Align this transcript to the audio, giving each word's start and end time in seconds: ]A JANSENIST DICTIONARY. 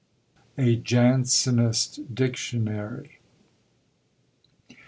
]A 0.67 0.77
JANSENIST 0.77 2.15
DICTIONARY. 2.15 3.19